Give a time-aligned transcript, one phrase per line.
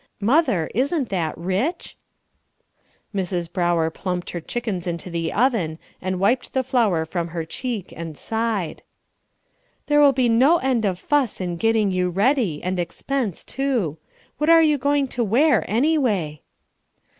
[0.19, 1.95] Mother, isn't that rich?"
[3.13, 3.53] Mrs.
[3.53, 8.17] Brower plumped her chickens into the oven, and wiped the flour from her cheek and
[8.17, 8.81] sighed.
[9.85, 13.99] "There will be no end of fuss in getting you ready, and expense too.
[14.39, 16.41] What are you going to wear, anyway?"